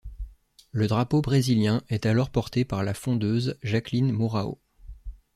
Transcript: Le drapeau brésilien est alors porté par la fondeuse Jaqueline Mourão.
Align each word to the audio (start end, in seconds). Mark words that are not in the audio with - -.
Le 0.71 0.87
drapeau 0.87 1.21
brésilien 1.21 1.83
est 1.89 2.07
alors 2.07 2.31
porté 2.31 2.65
par 2.65 2.83
la 2.83 2.95
fondeuse 2.95 3.55
Jaqueline 3.61 4.11
Mourão. 4.11 4.57